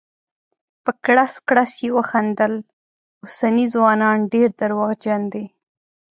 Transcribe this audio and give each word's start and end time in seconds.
په 0.83 0.91
کړس 1.05 1.33
کړس 1.47 1.71
یې 1.83 1.89
وخندل: 1.97 2.53
اوسني 3.23 3.65
ځوانان 3.73 4.17
ډير 4.33 4.49
درواغجن 4.61 5.21
دي. 5.33 5.45